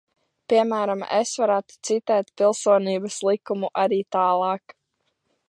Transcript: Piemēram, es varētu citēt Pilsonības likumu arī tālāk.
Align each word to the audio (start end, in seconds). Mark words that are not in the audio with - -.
Piemēram, 0.51 1.03
es 1.17 1.33
varētu 1.43 1.77
citēt 1.89 2.33
Pilsonības 2.43 3.21
likumu 3.31 3.71
arī 3.85 4.01
tālāk. 4.19 4.77